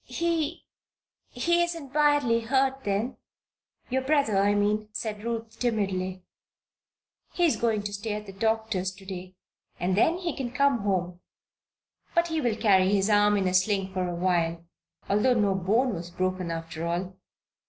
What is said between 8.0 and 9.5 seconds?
at the doctor's to day,